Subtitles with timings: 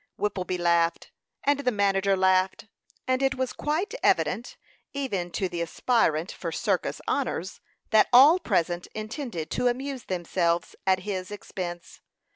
[0.17, 1.11] Whippleby laughed,
[1.43, 2.65] and the manager laughed;
[3.07, 4.57] and it was quite evident,
[4.93, 11.01] even to the aspirant for circus honors, that all present intended to amuse themselves at
[11.01, 12.01] his expense.